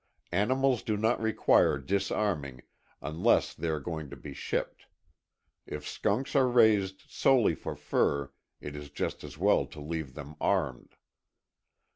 Animals 0.31 0.81
do 0.81 0.97
not 0.97 1.21
require 1.21 1.77
disarming 1.77 2.63
unless 3.03 3.53
they 3.53 3.67
are 3.67 3.79
going 3.79 4.09
to 4.09 4.15
be 4.15 4.33
shipped. 4.33 4.87
If 5.67 5.87
skunks 5.87 6.35
are 6.35 6.47
raised 6.47 7.03
solely 7.07 7.53
for 7.53 7.75
fur, 7.75 8.31
it 8.59 8.75
is 8.75 8.89
just 8.89 9.23
as 9.23 9.37
well 9.37 9.67
to 9.67 9.79
leave 9.79 10.15
them 10.15 10.37
armed. 10.41 10.95